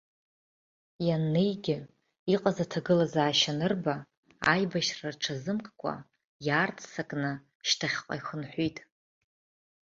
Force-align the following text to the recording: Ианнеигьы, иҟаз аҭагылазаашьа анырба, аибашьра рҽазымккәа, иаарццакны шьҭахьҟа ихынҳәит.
Ианнеигьы, 1.07 1.77
иҟаз 2.33 2.57
аҭагылазаашьа 2.63 3.51
анырба, 3.55 3.95
аибашьра 4.53 5.09
рҽазымккәа, 5.13 5.93
иаарццакны 6.45 7.31
шьҭахьҟа 7.67 8.13
ихынҳәит. 8.19 8.77